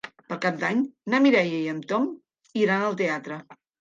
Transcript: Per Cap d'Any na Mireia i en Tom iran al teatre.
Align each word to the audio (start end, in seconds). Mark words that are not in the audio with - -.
Per 0.29 0.37
Cap 0.45 0.55
d'Any 0.61 0.79
na 1.13 1.19
Mireia 1.25 1.59
i 1.59 1.69
en 1.75 1.85
Tom 1.93 2.07
iran 2.63 2.87
al 2.89 2.99
teatre. 3.03 3.39